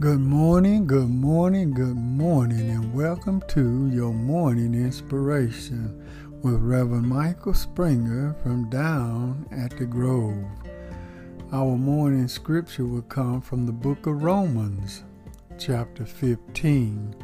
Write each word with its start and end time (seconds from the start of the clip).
Good 0.00 0.20
morning, 0.20 0.86
good 0.86 1.10
morning, 1.10 1.72
good 1.72 1.96
morning, 1.96 2.70
and 2.70 2.94
welcome 2.94 3.42
to 3.48 3.88
your 3.88 4.14
morning 4.14 4.72
inspiration 4.72 6.06
with 6.40 6.54
Reverend 6.60 7.08
Michael 7.08 7.52
Springer 7.52 8.36
from 8.40 8.70
down 8.70 9.44
at 9.50 9.76
the 9.76 9.86
Grove. 9.86 10.46
Our 11.50 11.76
morning 11.76 12.28
scripture 12.28 12.84
will 12.84 13.02
come 13.02 13.40
from 13.40 13.66
the 13.66 13.72
book 13.72 14.06
of 14.06 14.22
Romans, 14.22 15.02
chapter 15.58 16.06
15, 16.06 17.16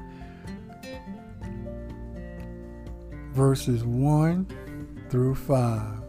verses 3.35 3.85
1 3.85 5.07
through 5.11 5.37
5. 5.37 6.04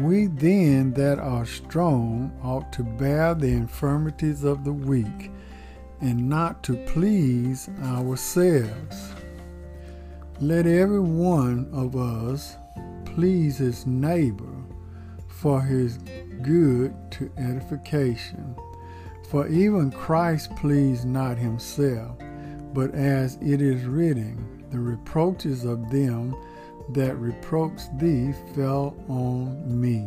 We 0.00 0.26
then 0.26 0.92
that 0.94 1.20
are 1.20 1.46
strong 1.46 2.36
ought 2.42 2.72
to 2.72 2.82
bear 2.82 3.32
the 3.34 3.52
infirmities 3.52 4.42
of 4.42 4.64
the 4.64 4.72
weak, 4.72 5.30
and 6.00 6.28
not 6.28 6.64
to 6.64 6.74
please 6.86 7.68
ourselves. 7.80 9.12
Let 10.40 10.66
every 10.66 10.98
one 11.00 11.68
of 11.72 11.94
us 11.94 12.56
please 13.04 13.58
his 13.58 13.86
neighbor 13.86 14.64
for 15.28 15.60
his 15.60 15.98
good 16.42 16.92
to 17.12 17.30
edification. 17.38 18.56
For 19.30 19.46
even 19.46 19.92
Christ 19.92 20.54
pleased 20.56 21.06
not 21.06 21.38
himself, 21.38 22.18
but 22.72 22.92
as 22.94 23.36
it 23.40 23.62
is 23.62 23.84
written, 23.84 24.64
the 24.70 24.80
reproaches 24.80 25.64
of 25.64 25.88
them 25.92 26.34
that 26.90 27.16
reproached 27.16 27.98
thee 27.98 28.32
fell 28.54 28.94
on 29.08 29.80
me. 29.80 30.06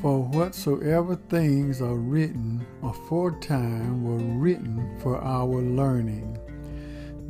For 0.00 0.22
whatsoever 0.24 1.16
things 1.28 1.80
are 1.80 1.96
written 1.96 2.66
aforetime 2.82 4.02
were 4.02 4.38
written 4.38 4.98
for 5.00 5.22
our 5.22 5.62
learning, 5.62 6.38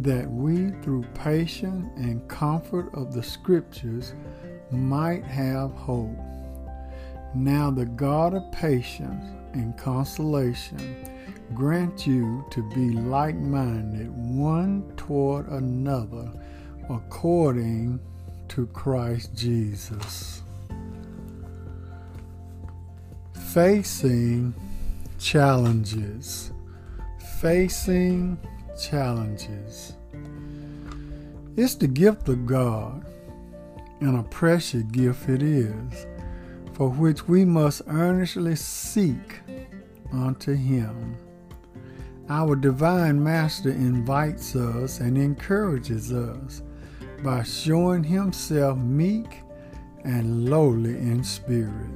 that 0.00 0.30
we 0.30 0.70
through 0.82 1.04
patience 1.14 1.86
and 1.96 2.26
comfort 2.28 2.94
of 2.94 3.12
the 3.12 3.22
Scriptures 3.22 4.14
might 4.70 5.24
have 5.24 5.72
hope. 5.72 6.16
Now 7.34 7.70
the 7.70 7.86
God 7.86 8.34
of 8.34 8.50
patience 8.52 9.24
and 9.52 9.76
consolation 9.76 11.10
grant 11.54 12.06
you 12.06 12.44
to 12.50 12.62
be 12.70 12.90
like 12.92 13.36
minded 13.36 14.10
one 14.10 14.90
toward 14.96 15.46
another 15.48 16.32
according 16.88 18.00
to 18.52 18.66
Christ 18.66 19.34
Jesus. 19.34 20.42
Facing 23.32 24.52
challenges. 25.18 26.52
Facing 27.40 28.36
challenges. 28.78 29.94
It's 31.56 31.76
the 31.76 31.86
gift 31.86 32.28
of 32.28 32.44
God, 32.44 33.06
and 34.00 34.18
a 34.18 34.22
precious 34.24 34.82
gift 34.82 35.30
it 35.30 35.42
is, 35.42 36.06
for 36.74 36.90
which 36.90 37.26
we 37.26 37.46
must 37.46 37.80
earnestly 37.86 38.56
seek 38.56 39.40
unto 40.12 40.52
Him. 40.52 41.16
Our 42.28 42.54
divine 42.54 43.22
Master 43.22 43.70
invites 43.70 44.54
us 44.54 45.00
and 45.00 45.16
encourages 45.16 46.12
us 46.12 46.60
by 47.22 47.42
showing 47.42 48.02
himself 48.02 48.76
meek 48.78 49.40
and 50.04 50.48
lowly 50.48 50.96
in 50.96 51.22
spirit. 51.22 51.90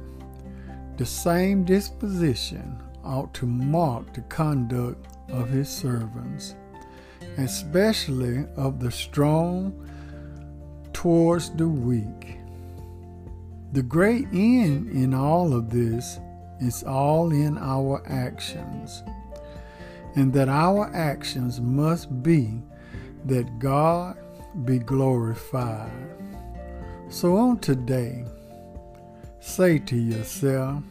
The 0.97 1.05
same 1.05 1.63
disposition 1.63 2.81
ought 3.03 3.33
to 3.35 3.45
mark 3.45 4.13
the 4.13 4.21
conduct 4.21 5.07
of 5.29 5.49
his 5.49 5.69
servants, 5.69 6.55
especially 7.37 8.45
of 8.55 8.79
the 8.79 8.91
strong 8.91 9.73
towards 10.93 11.51
the 11.51 11.67
weak. 11.67 12.37
The 13.73 13.83
great 13.83 14.27
end 14.33 14.89
in 14.89 15.13
all 15.13 15.53
of 15.53 15.69
this 15.69 16.19
is 16.59 16.83
all 16.83 17.31
in 17.31 17.57
our 17.57 18.01
actions, 18.07 19.03
and 20.15 20.33
that 20.33 20.49
our 20.49 20.89
actions 20.95 21.59
must 21.61 22.23
be 22.23 22.63
that 23.25 23.59
God 23.59 24.17
be 24.65 24.79
glorified. 24.79 25.91
So 27.09 27.37
on 27.37 27.59
today, 27.59 28.25
say 29.39 29.79
to 29.79 29.95
yourself, 29.95 30.83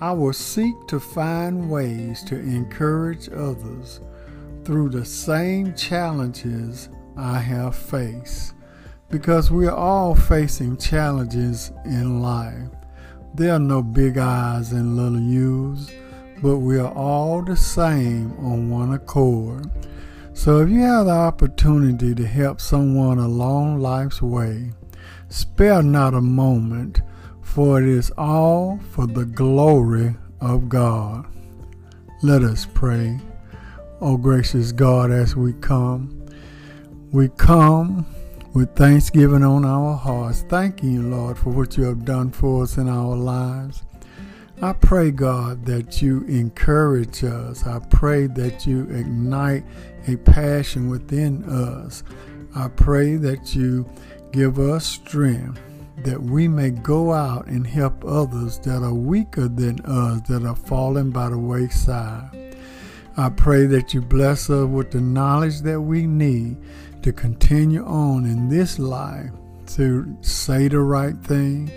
I 0.00 0.12
will 0.12 0.32
seek 0.32 0.74
to 0.88 1.00
find 1.00 1.70
ways 1.70 2.22
to 2.24 2.36
encourage 2.36 3.28
others 3.30 4.00
through 4.64 4.90
the 4.90 5.04
same 5.04 5.74
challenges 5.74 6.88
I 7.16 7.38
have 7.38 7.74
faced. 7.74 8.54
Because 9.10 9.50
we 9.50 9.66
are 9.66 9.74
all 9.74 10.14
facing 10.14 10.76
challenges 10.76 11.72
in 11.86 12.20
life. 12.20 12.68
There 13.34 13.54
are 13.54 13.58
no 13.58 13.82
big 13.82 14.18
I's 14.18 14.72
and 14.72 14.96
little 14.96 15.18
U's, 15.20 15.90
but 16.42 16.58
we 16.58 16.78
are 16.78 16.92
all 16.92 17.42
the 17.42 17.56
same 17.56 18.32
on 18.38 18.68
one 18.68 18.92
accord. 18.92 19.70
So 20.38 20.60
if 20.60 20.70
you 20.70 20.82
have 20.82 21.06
the 21.06 21.10
opportunity 21.10 22.14
to 22.14 22.24
help 22.24 22.60
someone 22.60 23.18
along 23.18 23.80
life's 23.80 24.22
way, 24.22 24.70
spare 25.28 25.82
not 25.82 26.14
a 26.14 26.20
moment, 26.20 27.00
for 27.42 27.82
it 27.82 27.88
is 27.88 28.12
all 28.16 28.78
for 28.92 29.08
the 29.08 29.24
glory 29.24 30.14
of 30.40 30.68
God. 30.68 31.26
Let 32.22 32.42
us 32.42 32.68
pray. 32.72 33.18
O 34.00 34.12
oh, 34.12 34.16
gracious 34.16 34.70
God, 34.70 35.10
as 35.10 35.34
we 35.34 35.54
come, 35.54 36.24
we 37.10 37.30
come 37.30 38.06
with 38.54 38.76
thanksgiving 38.76 39.42
on 39.42 39.64
our 39.64 39.96
hearts, 39.96 40.44
thanking 40.48 40.92
you, 40.92 41.02
Lord, 41.02 41.36
for 41.36 41.50
what 41.50 41.76
you 41.76 41.82
have 41.82 42.04
done 42.04 42.30
for 42.30 42.62
us 42.62 42.78
in 42.78 42.88
our 42.88 43.16
lives. 43.16 43.82
I 44.60 44.72
pray, 44.72 45.12
God, 45.12 45.66
that 45.66 46.02
you 46.02 46.24
encourage 46.24 47.22
us. 47.22 47.64
I 47.64 47.78
pray 47.78 48.26
that 48.26 48.66
you 48.66 48.82
ignite 48.90 49.64
a 50.08 50.16
passion 50.16 50.90
within 50.90 51.44
us. 51.44 52.02
I 52.56 52.66
pray 52.66 53.14
that 53.16 53.54
you 53.54 53.88
give 54.32 54.58
us 54.58 54.84
strength 54.84 55.60
that 56.02 56.20
we 56.20 56.48
may 56.48 56.70
go 56.70 57.12
out 57.12 57.46
and 57.46 57.66
help 57.66 58.04
others 58.04 58.58
that 58.60 58.82
are 58.82 58.94
weaker 58.94 59.48
than 59.48 59.80
us, 59.84 60.22
that 60.28 60.44
are 60.44 60.56
falling 60.56 61.10
by 61.10 61.28
the 61.28 61.38
wayside. 61.38 62.56
I 63.16 63.30
pray 63.30 63.66
that 63.66 63.94
you 63.94 64.00
bless 64.00 64.50
us 64.50 64.66
with 64.66 64.90
the 64.90 65.00
knowledge 65.00 65.60
that 65.62 65.80
we 65.80 66.06
need 66.06 66.56
to 67.02 67.12
continue 67.12 67.84
on 67.84 68.24
in 68.24 68.48
this 68.48 68.78
life 68.78 69.30
to 69.68 70.16
say 70.20 70.68
the 70.68 70.80
right 70.80 71.16
thing 71.16 71.70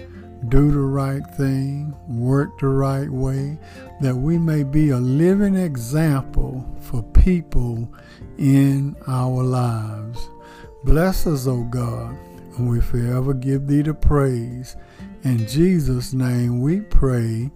do 0.49 0.71
the 0.71 0.79
right 0.79 1.25
thing, 1.35 1.95
work 2.07 2.59
the 2.59 2.67
right 2.67 3.09
way, 3.09 3.57
that 4.01 4.15
we 4.15 4.37
may 4.37 4.63
be 4.63 4.89
a 4.89 4.97
living 4.97 5.55
example 5.55 6.65
for 6.81 7.03
people 7.03 7.91
in 8.37 8.95
our 9.07 9.43
lives. 9.43 10.29
Bless 10.83 11.27
us, 11.27 11.45
O 11.47 11.63
God, 11.63 12.15
and 12.57 12.69
we 12.69 12.81
forever 12.81 13.33
give 13.33 13.67
thee 13.67 13.83
the 13.83 13.93
praise. 13.93 14.75
In 15.23 15.45
Jesus' 15.47 16.13
name 16.13 16.61
we 16.61 16.81
pray. 16.81 17.51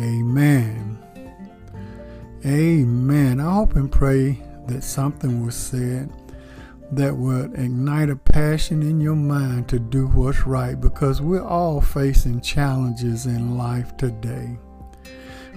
Amen. 0.00 0.98
Amen. 2.46 3.40
I 3.40 3.52
hope 3.52 3.76
and 3.76 3.92
pray 3.92 4.42
that 4.68 4.82
something 4.82 5.44
was 5.44 5.54
said 5.54 6.10
that 6.92 7.16
would 7.16 7.54
ignite 7.58 8.10
a 8.10 8.16
passion 8.16 8.82
in 8.82 9.00
your 9.00 9.16
mind 9.16 9.66
to 9.66 9.78
do 9.78 10.06
what's 10.08 10.46
right 10.46 10.78
because 10.78 11.22
we're 11.22 11.42
all 11.42 11.80
facing 11.80 12.40
challenges 12.42 13.24
in 13.24 13.56
life 13.56 13.96
today. 13.96 14.58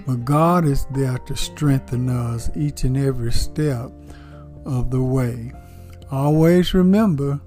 But 0.06 0.24
God 0.24 0.64
is 0.64 0.86
there 0.92 1.18
to 1.18 1.36
strengthen 1.36 2.08
us 2.08 2.48
each 2.56 2.84
and 2.84 2.96
every 2.96 3.32
step 3.32 3.92
of 4.64 4.90
the 4.90 5.02
way. 5.02 5.52
Always 6.10 6.72
remember 6.72 7.40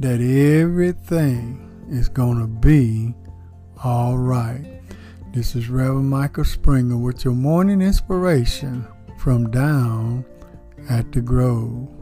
that 0.00 0.20
everything 0.20 1.86
is 1.88 2.08
going 2.08 2.40
to 2.40 2.48
be 2.48 3.14
all 3.84 4.18
right. 4.18 4.80
This 5.32 5.54
is 5.54 5.68
Reverend 5.68 6.10
Michael 6.10 6.44
Springer 6.44 6.96
with 6.96 7.24
your 7.24 7.34
morning 7.34 7.80
inspiration 7.80 8.86
from 9.18 9.50
down 9.52 10.24
at 10.88 11.12
the 11.12 11.20
Grove. 11.20 11.99